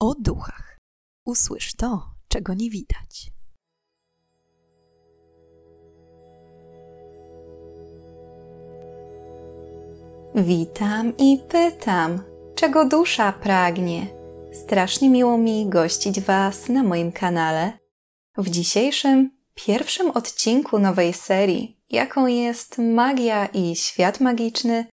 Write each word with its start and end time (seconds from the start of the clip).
o 0.00 0.14
duchach. 0.14 0.78
Usłysz 1.24 1.74
to, 1.74 2.10
czego 2.28 2.54
nie 2.54 2.70
widać. 2.70 3.30
Witam 10.34 11.16
i 11.16 11.38
pytam, 11.48 12.22
czego 12.54 12.84
dusza 12.84 13.32
pragnie. 13.32 14.06
Strasznie 14.52 15.10
miło 15.10 15.38
mi 15.38 15.68
gościć 15.68 16.20
Was 16.20 16.68
na 16.68 16.82
moim 16.82 17.12
kanale. 17.12 17.78
W 18.36 18.50
dzisiejszym, 18.50 19.30
pierwszym 19.54 20.10
odcinku 20.10 20.78
nowej 20.78 21.12
serii, 21.12 21.80
jaką 21.90 22.26
jest 22.26 22.78
magia 22.78 23.46
i 23.46 23.76
świat 23.76 24.20
magiczny, 24.20 24.86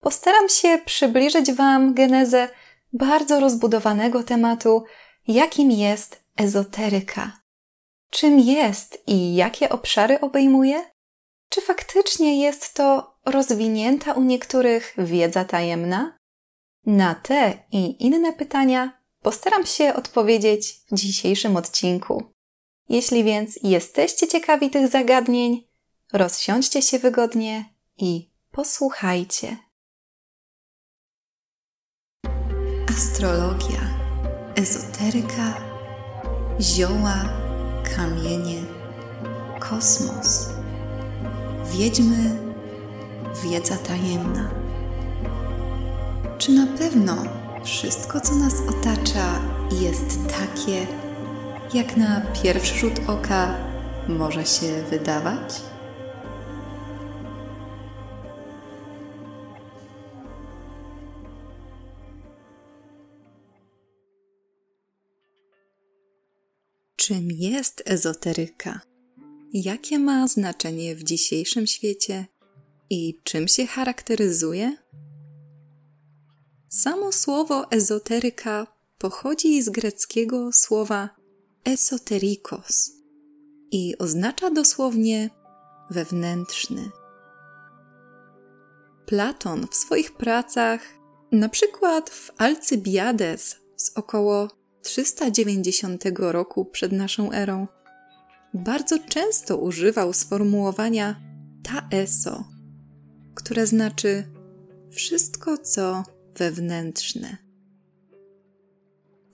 postaram 0.00 0.48
się 0.48 0.78
przybliżyć 0.84 1.52
Wam 1.52 1.94
genezę 1.94 2.48
bardzo 2.94 3.40
rozbudowanego 3.40 4.22
tematu, 4.22 4.84
jakim 5.28 5.70
jest 5.70 6.24
ezoteryka. 6.36 7.40
Czym 8.10 8.40
jest 8.40 9.02
i 9.06 9.34
jakie 9.34 9.68
obszary 9.68 10.20
obejmuje? 10.20 10.84
Czy 11.48 11.60
faktycznie 11.60 12.40
jest 12.42 12.74
to 12.74 13.16
rozwinięta 13.24 14.12
u 14.12 14.22
niektórych 14.22 14.94
wiedza 14.98 15.44
tajemna? 15.44 16.18
Na 16.86 17.14
te 17.14 17.58
i 17.72 18.06
inne 18.06 18.32
pytania 18.32 19.02
postaram 19.22 19.66
się 19.66 19.94
odpowiedzieć 19.94 20.80
w 20.90 20.94
dzisiejszym 20.94 21.56
odcinku. 21.56 22.22
Jeśli 22.88 23.24
więc 23.24 23.58
jesteście 23.62 24.28
ciekawi 24.28 24.70
tych 24.70 24.88
zagadnień, 24.88 25.68
rozsiądźcie 26.12 26.82
się 26.82 26.98
wygodnie 26.98 27.74
i 27.96 28.30
posłuchajcie. 28.50 29.56
Astrologia, 32.94 33.80
ezoteryka, 34.56 35.54
zioła, 36.60 37.14
kamienie, 37.96 38.62
kosmos, 39.60 40.48
wiedźmy, 41.72 42.36
wiedza 43.44 43.76
tajemna. 43.76 44.50
Czy 46.38 46.52
na 46.52 46.66
pewno 46.78 47.16
wszystko, 47.64 48.20
co 48.20 48.34
nas 48.34 48.54
otacza, 48.68 49.40
jest 49.80 50.18
takie, 50.26 50.86
jak 51.74 51.96
na 51.96 52.20
pierwszy 52.42 52.78
rzut 52.78 53.00
oka 53.06 53.54
może 54.08 54.46
się 54.46 54.82
wydawać? 54.90 55.62
Czym 67.06 67.28
jest 67.30 67.82
ezoteryka? 67.86 68.80
Jakie 69.52 69.98
ma 69.98 70.28
znaczenie 70.28 70.96
w 70.96 71.02
dzisiejszym 71.02 71.66
świecie 71.66 72.26
i 72.90 73.20
czym 73.24 73.48
się 73.48 73.66
charakteryzuje? 73.66 74.76
Samo 76.68 77.12
słowo 77.12 77.70
ezoteryka 77.70 78.66
pochodzi 78.98 79.62
z 79.62 79.70
greckiego 79.70 80.52
słowa 80.52 81.10
esoterikos 81.64 82.90
i 83.70 83.98
oznacza 83.98 84.50
dosłownie 84.50 85.30
wewnętrzny. 85.90 86.90
Platon 89.06 89.66
w 89.70 89.74
swoich 89.74 90.12
pracach, 90.12 90.80
na 91.32 91.48
przykład 91.48 92.10
w 92.10 92.30
Alcybiades 92.38 93.56
z 93.76 93.92
około 93.94 94.63
390 94.84 96.04
roku 96.18 96.64
przed 96.64 96.92
naszą 96.92 97.32
erą, 97.32 97.66
bardzo 98.54 98.98
często 98.98 99.56
używał 99.56 100.12
sformułowania 100.12 101.20
ta 101.62 101.88
eso, 101.90 102.44
które 103.34 103.66
znaczy 103.66 104.24
wszystko, 104.90 105.58
co 105.58 106.04
wewnętrzne. 106.36 107.36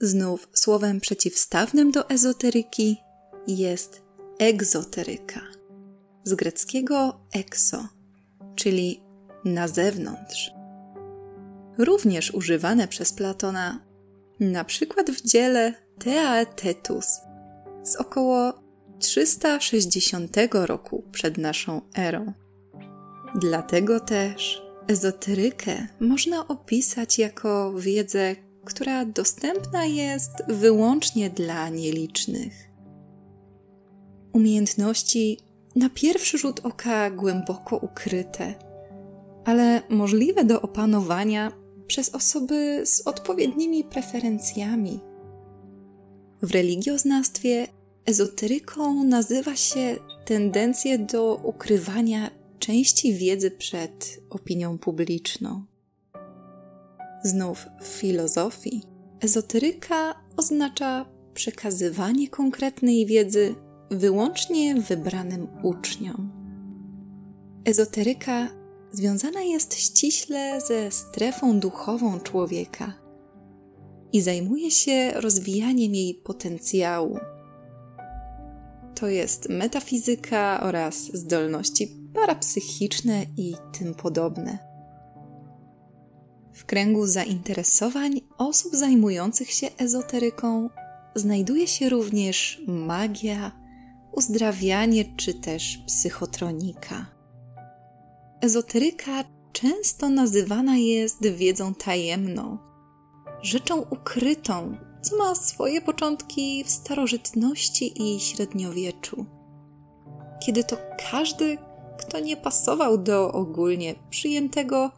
Znów 0.01 0.49
słowem 0.53 0.99
przeciwstawnym 0.99 1.91
do 1.91 2.09
ezoteryki 2.09 2.97
jest 3.47 4.01
egzoteryka, 4.39 5.41
z 6.23 6.33
greckiego 6.33 7.19
exo, 7.33 7.87
czyli 8.55 9.01
na 9.45 9.67
zewnątrz. 9.67 10.51
Również 11.77 12.33
używane 12.33 12.87
przez 12.87 13.13
Platona, 13.13 13.90
na 14.41 14.63
przykład 14.63 15.11
w 15.11 15.21
dziele 15.21 15.73
Teaetetus 15.99 17.05
z 17.83 17.95
około 17.95 18.53
360 18.99 20.37
roku 20.51 21.03
przed 21.11 21.37
naszą 21.37 21.81
erą. 21.97 22.33
Dlatego 23.35 23.99
też 23.99 24.61
ezoterykę 24.87 25.87
można 25.99 26.47
opisać 26.47 27.19
jako 27.19 27.73
wiedzę, 27.73 28.35
która 28.65 29.05
dostępna 29.05 29.85
jest 29.85 30.31
wyłącznie 30.47 31.29
dla 31.29 31.69
nielicznych. 31.69 32.53
Umiejętności 34.33 35.39
na 35.75 35.89
pierwszy 35.89 36.37
rzut 36.37 36.59
oka 36.63 37.09
głęboko 37.09 37.77
ukryte, 37.77 38.53
ale 39.45 39.81
możliwe 39.89 40.43
do 40.43 40.61
opanowania 40.61 41.60
przez 41.91 42.09
osoby 42.09 42.81
z 42.85 43.01
odpowiednimi 43.01 43.83
preferencjami. 43.83 44.99
W 46.41 46.51
religioznawstwie 46.51 47.67
ezoteryką 48.05 49.03
nazywa 49.03 49.55
się 49.55 49.95
tendencję 50.25 50.99
do 50.99 51.35
ukrywania 51.43 52.31
części 52.59 53.13
wiedzy 53.13 53.51
przed 53.51 54.19
opinią 54.29 54.77
publiczną. 54.77 55.65
Znów 57.23 57.65
w 57.81 57.85
filozofii 57.87 58.81
ezoteryka 59.21 60.15
oznacza 60.37 61.05
przekazywanie 61.33 62.29
konkretnej 62.29 63.05
wiedzy 63.05 63.55
wyłącznie 63.89 64.75
wybranym 64.75 65.47
uczniom. 65.63 66.31
Ezoteryka 67.65 68.60
związana 68.91 69.41
jest 69.41 69.73
ściśle 69.73 70.61
ze 70.61 70.91
strefą 70.91 71.59
duchową 71.59 72.19
człowieka 72.19 72.93
i 74.13 74.21
zajmuje 74.21 74.71
się 74.71 75.11
rozwijaniem 75.15 75.95
jej 75.95 76.13
potencjału. 76.15 77.19
To 78.95 79.07
jest 79.07 79.49
metafizyka 79.49 80.59
oraz 80.63 80.95
zdolności 80.95 81.87
parapsychiczne 82.13 83.25
i 83.37 83.55
tym 83.79 83.93
podobne. 83.93 84.71
W 86.53 86.65
kręgu 86.65 87.07
zainteresowań 87.07 88.21
osób 88.37 88.75
zajmujących 88.75 89.51
się 89.51 89.67
ezoteryką 89.77 90.69
znajduje 91.15 91.67
się 91.67 91.89
również 91.89 92.61
magia, 92.67 93.51
uzdrawianie 94.11 95.05
czy 95.17 95.33
też 95.33 95.83
psychotronika. 95.87 97.20
Ezoteryka 98.41 99.23
często 99.51 100.09
nazywana 100.09 100.77
jest 100.77 101.27
wiedzą 101.27 101.73
tajemną, 101.73 102.57
rzeczą 103.41 103.81
ukrytą, 103.81 104.77
co 105.01 105.17
ma 105.17 105.35
swoje 105.35 105.81
początki 105.81 106.63
w 106.63 106.69
starożytności 106.69 107.93
i 108.03 108.19
średniowieczu. 108.19 109.25
Kiedy 110.45 110.63
to 110.63 110.77
każdy, 111.11 111.57
kto 111.99 112.19
nie 112.19 112.37
pasował 112.37 112.97
do 112.97 113.31
ogólnie 113.31 113.95
przyjętego 114.09 114.91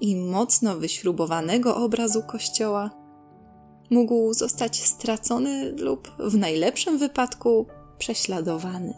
i 0.00 0.16
mocno 0.16 0.76
wyśrubowanego 0.76 1.76
obrazu 1.76 2.22
Kościoła, 2.22 2.90
mógł 3.90 4.34
zostać 4.34 4.82
stracony 4.82 5.72
lub 5.72 6.10
w 6.18 6.36
najlepszym 6.36 6.98
wypadku 6.98 7.66
prześladowany. 7.98 8.94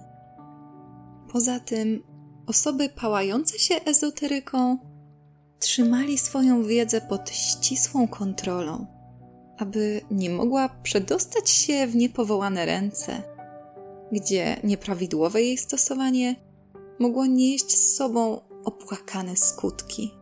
Poza 1.32 1.60
tym, 1.60 2.11
osoby 2.46 2.88
pałające 2.88 3.58
się 3.58 3.74
ezoteryką 3.84 4.78
trzymali 5.58 6.18
swoją 6.18 6.64
wiedzę 6.64 7.00
pod 7.00 7.30
ścisłą 7.30 8.08
kontrolą, 8.08 8.86
aby 9.58 10.00
nie 10.10 10.30
mogła 10.30 10.68
przedostać 10.68 11.50
się 11.50 11.86
w 11.86 11.96
niepowołane 11.96 12.66
ręce, 12.66 13.22
gdzie 14.12 14.56
nieprawidłowe 14.64 15.42
jej 15.42 15.58
stosowanie 15.58 16.36
mogło 16.98 17.26
nieść 17.26 17.78
z 17.78 17.96
sobą 17.96 18.40
opłakane 18.64 19.36
skutki. 19.36 20.14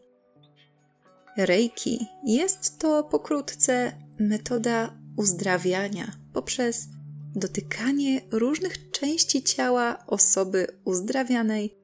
Reiki 1.37 2.07
jest 2.27 2.79
to 2.79 3.05
pokrótce 3.05 3.93
metoda 4.21 4.99
uzdrawiania 5.17 6.13
poprzez 6.33 6.87
dotykanie 7.35 8.21
różnych 8.31 8.91
części 8.91 9.43
ciała 9.43 10.05
osoby 10.07 10.67
uzdrawianej 10.85 11.75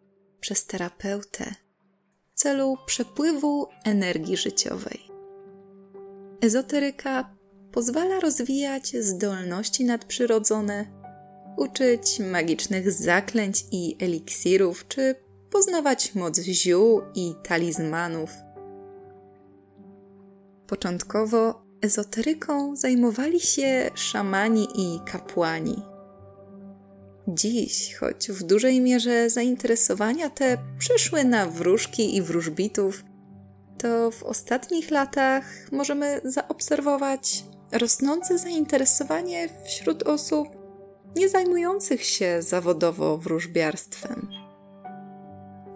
przez 0.41 0.67
terapeutę 0.67 1.55
w 2.35 2.41
celu 2.41 2.77
przepływu 2.87 3.67
energii 3.85 4.37
życiowej. 4.37 5.10
Ezoteryka 6.43 7.37
pozwala 7.73 8.21
rozwijać 8.21 8.97
zdolności 9.01 9.85
nadprzyrodzone, 9.85 10.87
uczyć 11.57 12.21
magicznych 12.21 12.93
zaklęć 12.93 13.65
i 13.73 13.97
eliksirów, 14.01 14.89
czy 14.89 15.15
poznawać 15.51 16.15
moc 16.15 16.41
ziół 16.41 17.03
i 17.15 17.35
talizmanów. 17.43 18.31
Początkowo 20.67 21.63
ezoteryką 21.83 22.77
zajmowali 22.77 23.41
się 23.41 23.91
szamani 23.95 24.69
i 24.75 25.01
kapłani. 25.13 25.83
Dziś, 27.29 27.95
choć 27.95 28.29
w 28.29 28.43
dużej 28.43 28.81
mierze 28.81 29.31
zainteresowania 29.31 30.31
te 30.31 30.59
przyszły 30.79 31.25
na 31.25 31.47
wróżki 31.47 32.17
i 32.17 32.23
wróżbitów, 32.23 33.05
to 33.83 34.11
w 34.11 34.23
ostatnich 34.23 34.91
latach 34.91 35.45
możemy 35.73 36.21
zaobserwować 36.25 37.45
rosnące 37.73 38.39
zainteresowanie 38.39 39.49
wśród 39.65 40.03
osób 40.03 40.49
nie 41.17 41.29
zajmujących 41.29 42.05
się 42.05 42.43
zawodowo 42.43 43.19
wróżbiarstwem. 43.19 44.29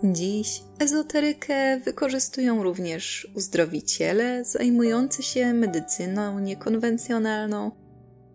Dziś 0.05 0.63
ezoterykę 0.79 1.81
wykorzystują 1.81 2.63
również 2.63 3.29
uzdrowiciele 3.35 4.45
zajmujący 4.45 5.23
się 5.23 5.53
medycyną 5.53 6.39
niekonwencjonalną, 6.39 7.71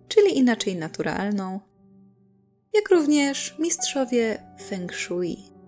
czyli 0.07 0.37
inaczej 0.37 0.75
naturalną, 0.75 1.59
jak 2.73 2.89
również 2.89 3.55
mistrzowie 3.59 4.43
feng 4.69 4.93
shui. 4.93 5.58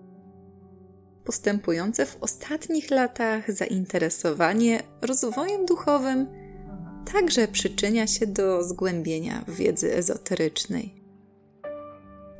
Postępujące 1.24 2.06
w 2.06 2.16
ostatnich 2.20 2.90
latach 2.90 3.52
zainteresowanie 3.52 4.82
rozwojem 5.02 5.66
duchowym 5.66 6.26
także 7.12 7.48
przyczynia 7.48 8.06
się 8.06 8.26
do 8.26 8.64
zgłębienia 8.64 9.44
wiedzy 9.48 9.94
ezoterycznej. 9.94 11.02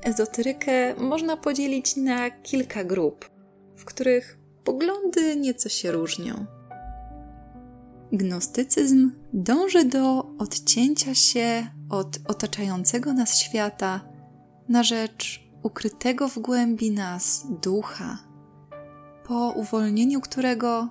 Ezoterykę 0.02 0.94
można 0.94 1.36
podzielić 1.36 1.96
na 1.96 2.30
kilka 2.30 2.84
grup 2.84 3.32
w 3.76 3.84
których 3.84 4.38
poglądy 4.64 5.36
nieco 5.36 5.68
się 5.68 5.92
różnią. 5.92 6.46
Gnostycyzm 8.12 9.10
dąży 9.32 9.84
do 9.84 10.26
odcięcia 10.38 11.14
się 11.14 11.66
od 11.90 12.18
otaczającego 12.28 13.12
nas 13.12 13.38
świata 13.38 14.00
na 14.68 14.82
rzecz 14.82 15.50
ukrytego 15.62 16.28
w 16.28 16.38
głębi 16.38 16.90
nas 16.90 17.46
ducha, 17.62 18.18
po 19.24 19.50
uwolnieniu 19.50 20.20
którego 20.20 20.88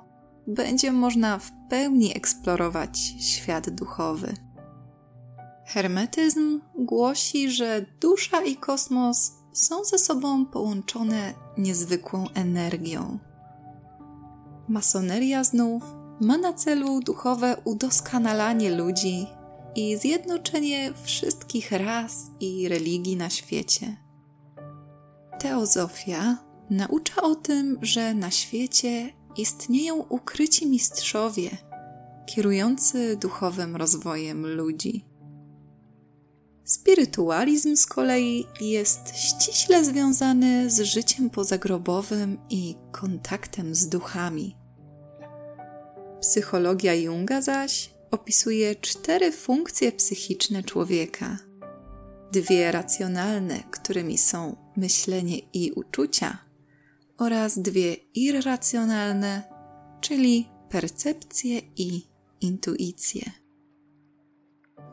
będzie 0.48 0.92
można 0.92 1.40
w 1.40 1.52
pełni 1.70 2.18
eksplorować 2.18 2.98
świat 3.20 3.70
duchowy. 3.70 4.34
Hermetyzm 5.66 6.62
głosi, 6.80 7.52
że 7.52 7.86
dusza 8.02 8.44
i 8.44 8.56
kosmos 8.56 9.32
są 9.54 9.84
ze 9.84 9.98
sobą 9.98 10.46
połączone 10.46 11.34
niezwykłą 11.58 12.26
energią. 12.34 13.20
Masoneria 14.68 15.44
znów 15.44 15.84
ma 16.22 16.38
na 16.38 16.54
celu 16.54 17.00
duchowe 17.00 17.56
udoskonalanie 17.64 18.72
ludzi 18.76 19.28
i 19.76 19.98
zjednoczenie 19.98 20.94
wszystkich 21.04 21.72
ras 21.72 22.32
i 22.40 22.68
religii 22.68 23.18
na 23.18 23.30
świecie. 23.30 23.98
Teozofia 25.40 26.38
naucza 26.72 27.22
o 27.22 27.36
tym, 27.36 27.78
że 27.82 28.14
na 28.14 28.32
świecie 28.32 29.10
istnieją 29.38 29.96
ukryci 29.96 30.68
mistrzowie, 30.68 31.50
kierujący 32.26 33.18
duchowym 33.18 33.76
rozwojem 33.76 34.48
ludzi. 34.48 35.06
Spirytualizm 36.64 37.76
z 37.76 37.86
kolei 37.86 38.46
jest 38.62 39.16
ściśle 39.16 39.86
związany 39.86 40.70
z 40.70 40.82
życiem 40.82 41.30
pozagrobowym 41.30 42.38
i 42.50 42.76
kontaktem 42.92 43.76
z 43.76 43.90
duchami. 43.90 44.56
Psychologia 46.22 46.94
Junga 46.96 47.42
zaś 47.42 47.90
opisuje 48.12 48.76
cztery 48.76 49.32
funkcje 49.32 49.92
psychiczne 49.92 50.64
człowieka. 50.64 51.38
Dwie 52.32 52.72
racjonalne, 52.72 53.64
którymi 53.72 54.18
są 54.18 54.56
myślenie 54.76 55.38
i 55.54 55.72
uczucia, 55.72 56.51
oraz 57.22 57.60
dwie 57.60 57.94
irracjonalne, 58.16 59.44
czyli 60.02 60.50
percepcje 60.70 61.60
i 61.76 62.08
intuicje 62.42 63.42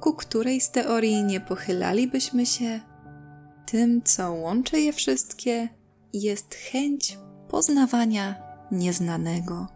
ku 0.01 0.15
której 0.15 0.61
z 0.61 0.71
teorii 0.71 1.25
nie 1.25 1.41
pochylalibyśmy 1.41 2.47
się, 2.47 2.81
tym, 3.67 4.03
co 4.03 4.33
łączy 4.33 4.81
je 4.81 4.93
wszystkie, 4.93 5.69
jest 6.13 6.55
chęć 6.55 7.19
poznawania 7.49 8.35
nieznanego. 8.73 9.67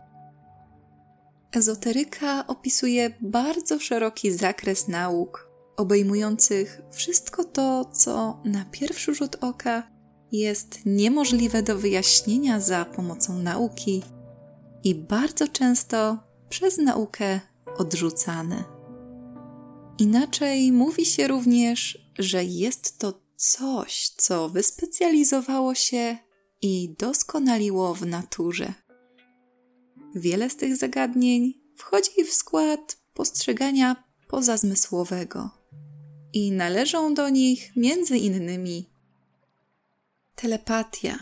Ezoteryka 1.52 2.46
opisuje 2.46 3.10
bardzo 3.20 3.80
szeroki 3.80 4.32
zakres 4.32 4.88
nauk, 4.88 5.50
obejmujących 5.76 6.80
wszystko 6.90 7.44
to, 7.44 7.84
co 7.84 8.40
na 8.44 8.64
pierwszy 8.64 9.14
rzut 9.14 9.36
oka 9.40 9.91
jest 10.32 10.78
niemożliwe 10.86 11.62
do 11.62 11.78
wyjaśnienia 11.78 12.60
za 12.60 12.84
pomocą 12.84 13.38
nauki 13.38 14.02
i 14.84 14.94
bardzo 14.94 15.48
często 15.48 16.18
przez 16.48 16.78
naukę 16.78 17.40
odrzucane. 17.76 18.64
Inaczej 19.98 20.72
mówi 20.72 21.06
się 21.06 21.28
również, 21.28 21.98
że 22.18 22.44
jest 22.44 22.98
to 22.98 23.22
coś, 23.36 24.08
co 24.08 24.48
wyspecjalizowało 24.48 25.74
się 25.74 26.16
i 26.62 26.94
doskonaliło 26.98 27.94
w 27.94 28.06
naturze. 28.06 28.74
Wiele 30.14 30.50
z 30.50 30.56
tych 30.56 30.76
zagadnień 30.76 31.54
wchodzi 31.76 32.24
w 32.24 32.32
skład 32.32 32.98
postrzegania 33.14 34.04
pozazmysłowego 34.28 35.50
i 36.32 36.52
należą 36.52 37.14
do 37.14 37.28
nich 37.28 37.76
między 37.76 38.18
innymi 38.18 38.91
telepatia, 40.34 41.18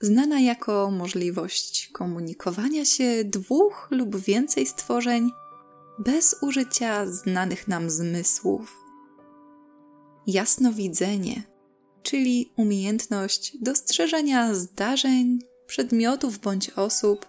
znana 0.00 0.40
jako 0.40 0.90
możliwość 0.90 1.88
komunikowania 1.92 2.84
się 2.84 3.24
dwóch 3.24 3.88
lub 3.90 4.16
więcej 4.16 4.66
stworzeń 4.66 5.30
bez 5.98 6.36
użycia 6.42 7.06
znanych 7.06 7.68
nam 7.68 7.90
zmysłów. 7.90 8.76
Jasnowidzenie, 10.26 11.42
czyli 12.02 12.52
umiejętność 12.56 13.56
dostrzeżenia 13.60 14.54
zdarzeń, 14.54 15.38
przedmiotów 15.66 16.38
bądź 16.38 16.70
osób, 16.70 17.26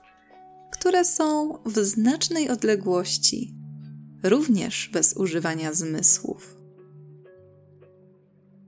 które 0.72 1.06
są 1.06 1.58
w 1.66 1.80
znacznej 1.80 2.50
odległości, 2.50 3.54
również 4.24 4.90
bez 4.94 5.14
używania 5.18 5.74
zmysłów. 5.74 6.58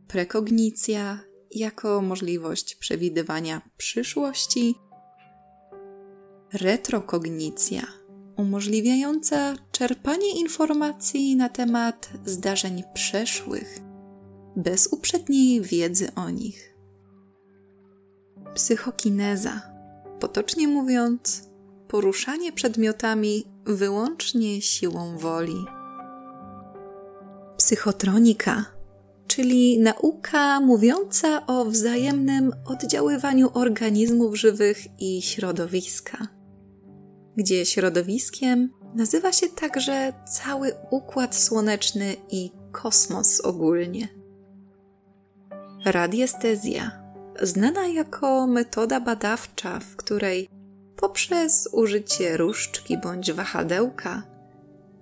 Prekognicja 0.07 1.28
jako 1.51 2.01
możliwość 2.01 2.75
przewidywania 2.75 3.61
przyszłości, 3.77 4.75
retrokognicja 6.53 7.99
umożliwiająca 8.37 9.55
czerpanie 9.71 10.39
informacji 10.39 11.35
na 11.35 11.49
temat 11.49 12.09
zdarzeń 12.25 12.83
przeszłych 12.93 13.79
bez 14.55 14.87
uprzedniej 14.87 15.61
wiedzy 15.61 16.11
o 16.15 16.29
nich. 16.29 16.75
Psychokineza, 18.55 19.61
potocznie 20.19 20.67
mówiąc, 20.67 21.49
poruszanie 21.87 22.51
przedmiotami 22.51 23.45
wyłącznie 23.65 24.61
siłą 24.61 25.17
woli. 25.17 25.65
Psychotronika, 27.57 28.65
czyli 29.29 29.79
nauka 29.79 30.59
mówiąca 30.59 31.45
o 31.48 31.65
wzajemnym 31.65 32.53
oddziaływaniu 32.65 33.50
organizmów 33.53 34.36
żywych 34.36 34.77
i 35.00 35.21
środowiska, 35.21 36.27
gdzie 37.38 37.65
środowiskiem 37.65 38.69
nazywa 38.95 39.31
się 39.31 39.50
także 39.50 40.13
cały 40.27 40.71
układ 40.89 41.36
słoneczny 41.36 42.15
i 42.31 42.51
kosmos 42.71 43.41
ogólnie. 43.41 44.07
Radiestezja, 45.86 46.91
znana 47.41 47.88
jako 47.88 48.48
metoda 48.48 49.00
badawcza, 49.00 49.79
w 49.79 49.95
której 49.95 50.50
poprzez 50.95 51.69
użycie 51.71 52.38
różdżki 52.38 52.98
bądź 52.98 53.31
wahadełka 53.31 54.24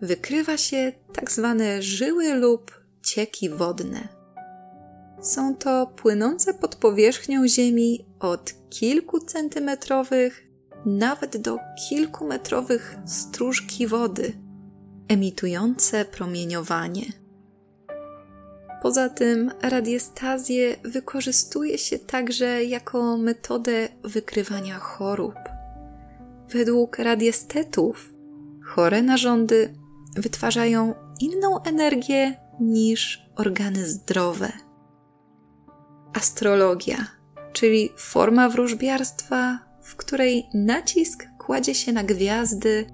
wykrywa 0.01 0.57
się 0.57 0.91
tak 1.13 1.31
zwane 1.31 1.81
żyły 1.81 2.33
lub 2.33 2.81
cieki 3.03 3.49
wodne. 3.49 4.16
Są 5.27 5.55
to 5.55 5.87
płynące 5.95 6.53
pod 6.53 6.75
powierzchnią 6.75 7.47
Ziemi 7.47 8.05
od 8.19 8.53
kilkucentymetrowych 8.69 10.47
nawet 10.85 11.37
do 11.37 11.59
kilkumetrowych 11.89 12.97
stróżki 13.05 13.87
wody, 13.87 14.33
emitujące 15.07 16.05
promieniowanie. 16.05 17.05
Poza 18.81 19.09
tym 19.09 19.51
radiestazję 19.61 20.75
wykorzystuje 20.83 21.77
się 21.77 21.99
także 21.99 22.63
jako 22.63 23.17
metodę 23.17 23.87
wykrywania 24.03 24.79
chorób. 24.79 25.35
Według 26.49 26.99
radiestetów 26.99 28.13
chore 28.65 29.01
narządy 29.01 29.73
wytwarzają 30.15 30.93
inną 31.19 31.63
energię 31.63 32.35
niż 32.59 33.29
organy 33.35 33.85
zdrowe. 33.85 34.66
Astrologia, 36.13 37.07
czyli 37.53 37.89
forma 37.97 38.49
wróżbiarstwa, 38.49 39.59
w 39.81 39.95
której 39.95 40.49
nacisk 40.53 41.27
kładzie 41.37 41.75
się 41.75 41.93
na 41.93 42.03
gwiazdy 42.03 42.85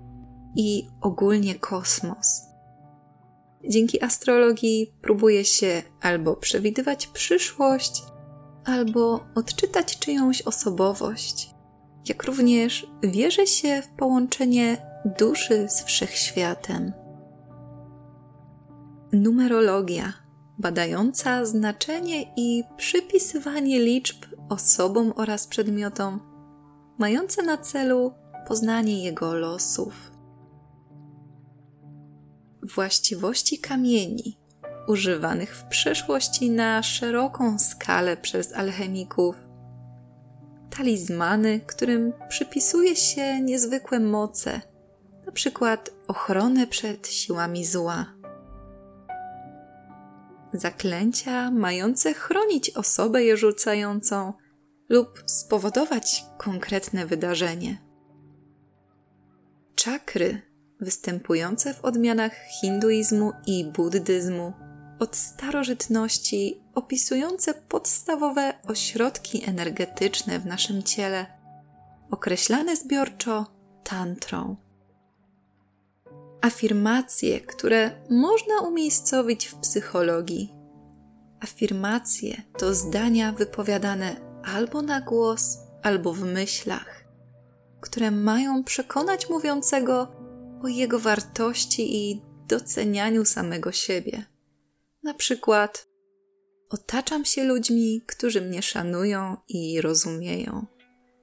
i 0.55 0.87
ogólnie 1.01 1.55
kosmos. 1.55 2.41
Dzięki 3.69 4.03
astrologii 4.03 4.93
próbuje 5.01 5.45
się 5.45 5.81
albo 6.01 6.35
przewidywać 6.35 7.07
przyszłość, 7.07 8.03
albo 8.65 9.25
odczytać 9.35 9.99
czyjąś 9.99 10.41
osobowość, 10.41 11.55
jak 12.09 12.23
również 12.23 12.87
wierzy 13.03 13.47
się 13.47 13.81
w 13.81 13.87
połączenie 13.87 14.77
duszy 15.19 15.69
z 15.69 15.83
wszechświatem. 15.83 16.93
Numerologia, 19.13 20.13
badająca 20.57 21.45
znaczenie 21.45 22.33
i 22.35 22.63
przypisywanie 22.77 23.79
liczb 23.79 24.25
osobom 24.49 25.13
oraz 25.15 25.47
przedmiotom, 25.47 26.19
mające 26.97 27.43
na 27.43 27.57
celu 27.57 28.13
poznanie 28.47 29.03
jego 29.03 29.33
losów 29.33 30.13
właściwości 32.63 33.59
kamieni, 33.59 34.37
używanych 34.87 35.55
w 35.55 35.63
przeszłości 35.63 36.49
na 36.49 36.83
szeroką 36.83 37.59
skalę 37.59 38.17
przez 38.17 38.53
alchemików, 38.53 39.35
talizmany, 40.69 41.59
którym 41.59 42.13
przypisuje 42.29 42.95
się 42.95 43.41
niezwykłe 43.41 43.99
moce, 43.99 44.61
na 45.25 45.31
przykład 45.31 45.89
ochronę 46.07 46.67
przed 46.67 47.07
siłami 47.07 47.65
zła. 47.65 48.12
Zaklęcia 50.53 51.51
mające 51.51 52.13
chronić 52.13 52.69
osobę 52.69 53.23
je 53.23 53.37
rzucającą 53.37 54.33
lub 54.89 55.23
spowodować 55.25 56.25
konkretne 56.37 57.05
wydarzenie. 57.05 57.77
Czakry 59.75 60.41
występujące 60.79 61.73
w 61.73 61.85
odmianach 61.85 62.33
hinduizmu 62.61 63.31
i 63.47 63.65
buddyzmu, 63.65 64.53
od 64.99 65.15
starożytności 65.15 66.61
opisujące 66.75 67.53
podstawowe 67.53 68.53
ośrodki 68.67 69.49
energetyczne 69.49 70.39
w 70.39 70.45
naszym 70.45 70.83
ciele, 70.83 71.25
określane 72.11 72.75
zbiorczo 72.75 73.45
tantrą. 73.83 74.55
Afirmacje, 76.43 77.41
które 77.41 77.91
można 78.09 78.61
umiejscowić 78.61 79.47
w 79.47 79.55
psychologii. 79.55 80.53
Afirmacje 81.39 82.41
to 82.57 82.73
zdania 82.73 83.31
wypowiadane 83.31 84.15
albo 84.43 84.81
na 84.81 85.01
głos, 85.01 85.57
albo 85.83 86.13
w 86.13 86.21
myślach, 86.21 87.05
które 87.81 88.11
mają 88.11 88.63
przekonać 88.63 89.29
mówiącego 89.29 90.07
o 90.63 90.67
jego 90.67 90.99
wartości 90.99 91.95
i 91.95 92.21
docenianiu 92.47 93.25
samego 93.25 93.71
siebie. 93.71 94.25
Na 95.03 95.13
przykład, 95.13 95.87
otaczam 96.69 97.25
się 97.25 97.43
ludźmi, 97.43 98.01
którzy 98.07 98.41
mnie 98.41 98.61
szanują 98.61 99.37
i 99.47 99.81
rozumieją, 99.81 100.65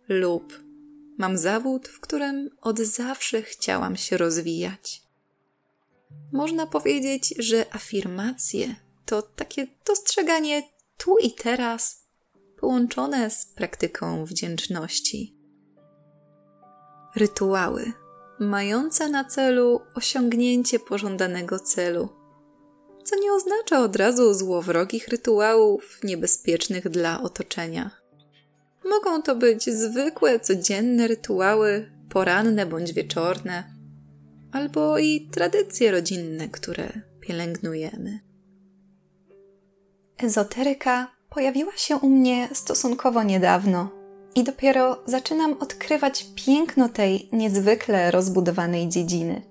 lub 0.08 0.62
mam 1.18 1.38
zawód, 1.38 1.88
w 1.88 2.00
którym 2.00 2.50
od 2.60 2.78
zawsze 2.78 3.42
chciałam 3.42 3.96
się 3.96 4.16
rozwijać. 4.16 5.09
Można 6.32 6.66
powiedzieć, 6.66 7.34
że 7.38 7.74
afirmacje 7.74 8.74
to 9.04 9.22
takie 9.22 9.66
dostrzeganie 9.86 10.62
tu 10.96 11.18
i 11.18 11.32
teraz, 11.32 12.06
połączone 12.60 13.30
z 13.30 13.46
praktyką 13.46 14.24
wdzięczności. 14.24 15.36
Rytuały 17.16 17.92
mająca 18.40 19.08
na 19.08 19.24
celu 19.24 19.80
osiągnięcie 19.94 20.78
pożądanego 20.78 21.58
celu, 21.58 22.08
co 23.04 23.16
nie 23.16 23.32
oznacza 23.32 23.80
od 23.80 23.96
razu 23.96 24.34
złowrogich 24.34 25.08
rytuałów 25.08 25.98
niebezpiecznych 26.04 26.88
dla 26.88 27.22
otoczenia. 27.22 27.90
Mogą 28.84 29.22
to 29.22 29.36
być 29.36 29.64
zwykłe, 29.64 30.40
codzienne 30.40 31.08
rytuały, 31.08 31.90
poranne 32.08 32.66
bądź 32.66 32.92
wieczorne, 32.92 33.79
albo 34.52 34.98
i 34.98 35.28
tradycje 35.30 35.90
rodzinne, 35.90 36.48
które 36.48 36.88
pielęgnujemy. 37.20 38.20
Ezoteryka 40.18 41.10
pojawiła 41.30 41.76
się 41.76 41.96
u 41.96 42.08
mnie 42.08 42.48
stosunkowo 42.52 43.22
niedawno 43.22 43.90
i 44.34 44.44
dopiero 44.44 45.02
zaczynam 45.06 45.52
odkrywać 45.60 46.26
piękno 46.34 46.88
tej 46.88 47.28
niezwykle 47.32 48.10
rozbudowanej 48.10 48.88
dziedziny. 48.88 49.42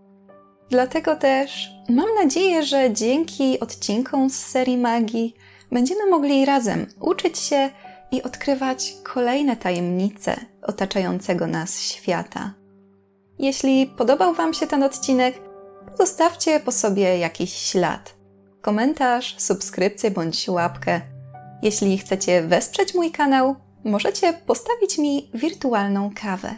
Dlatego 0.70 1.16
też 1.16 1.70
mam 1.90 2.16
nadzieję, 2.24 2.64
że 2.64 2.94
dzięki 2.94 3.60
odcinkom 3.60 4.30
z 4.30 4.36
serii 4.36 4.78
magii 4.78 5.36
będziemy 5.72 6.10
mogli 6.10 6.46
razem 6.46 6.88
uczyć 7.00 7.40
się 7.40 7.70
i 8.12 8.24
odkrywać 8.24 8.96
kolejne 9.04 9.58
tajemnice 9.58 10.36
otaczającego 10.62 11.48
nas 11.48 11.82
świata. 11.82 12.59
Jeśli 13.40 13.88
podobał 13.88 14.34
Wam 14.34 14.54
się 14.54 14.68
ten 14.68 14.84
odcinek, 14.84 15.42
pozostawcie 15.92 16.60
po 16.60 16.72
sobie 16.72 17.18
jakiś 17.18 17.54
ślad. 17.54 18.14
Komentarz, 18.62 19.36
subskrypcję 19.38 20.12
bądź 20.12 20.50
łapkę. 20.50 21.02
Jeśli 21.62 21.98
chcecie 21.98 22.42
wesprzeć 22.42 22.96
mój 22.96 23.12
kanał, 23.12 23.56
możecie 23.84 24.34
postawić 24.34 24.98
mi 24.98 25.32
wirtualną 25.34 26.12
kawę. 26.22 26.56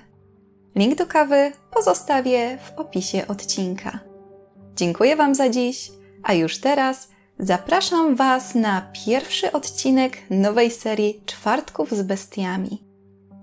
Link 0.75 0.95
do 0.95 1.07
kawy 1.07 1.51
pozostawię 1.71 2.57
w 2.57 2.79
opisie 2.79 3.27
odcinka. 3.27 3.99
Dziękuję 4.75 5.15
Wam 5.15 5.35
za 5.35 5.49
dziś, 5.49 5.91
a 6.23 6.33
już 6.33 6.59
teraz 6.59 7.07
zapraszam 7.39 8.15
Was 8.15 8.55
na 8.55 8.91
pierwszy 9.05 9.51
odcinek 9.51 10.17
nowej 10.29 10.71
serii 10.71 11.23
Czwartków 11.25 11.91
z 11.91 12.01
Bestiami. 12.01 12.90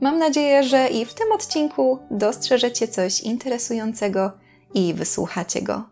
Mam 0.01 0.19
nadzieję, 0.19 0.63
że 0.63 0.89
i 0.89 1.05
w 1.05 1.15
tym 1.15 1.33
odcinku 1.33 1.99
dostrzeżecie 2.11 2.89
coś 2.89 3.21
interesującego 3.21 4.33
i 4.75 4.95
wysłuchacie 4.95 5.63
go. 5.63 5.85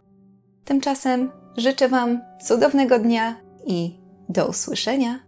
Tymczasem 0.64 1.32
życzę 1.56 1.88
Wam 1.88 2.20
cudownego 2.42 2.98
dnia 2.98 3.36
i 3.66 3.98
do 4.28 4.46
usłyszenia 4.46 5.25